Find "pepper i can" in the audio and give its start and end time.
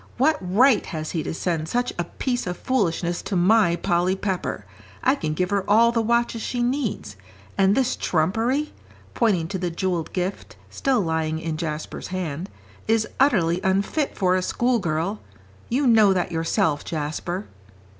4.15-5.35